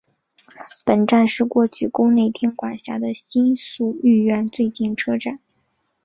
[0.83, 5.37] 本站是过去宫内厅管辖的新宿御苑最近车站。